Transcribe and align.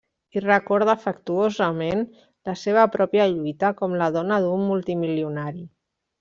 I 0.39 0.41
recorda 0.43 0.93
afectuosament 0.99 2.01
la 2.49 2.55
seva 2.63 2.87
pròpia 2.97 3.29
lluita 3.35 3.71
com 3.83 3.95
la 4.05 4.09
dona 4.19 4.41
d'un 4.49 4.65
multimilionari. 4.73 5.65